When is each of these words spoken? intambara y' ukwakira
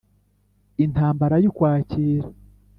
intambara 0.85 1.35
y' 1.43 1.49
ukwakira 1.51 2.27